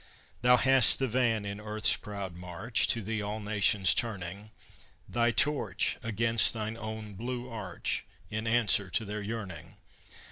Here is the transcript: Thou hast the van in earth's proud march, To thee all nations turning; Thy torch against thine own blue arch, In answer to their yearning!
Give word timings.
Thou 0.41 0.57
hast 0.57 0.97
the 0.97 1.07
van 1.07 1.45
in 1.45 1.61
earth's 1.61 1.95
proud 1.95 2.35
march, 2.35 2.87
To 2.87 3.03
thee 3.03 3.21
all 3.21 3.39
nations 3.39 3.93
turning; 3.93 4.49
Thy 5.07 5.29
torch 5.29 5.97
against 6.01 6.53
thine 6.55 6.75
own 6.75 7.13
blue 7.13 7.47
arch, 7.47 8.03
In 8.31 8.47
answer 8.47 8.89
to 8.89 9.05
their 9.05 9.21
yearning! 9.21 9.77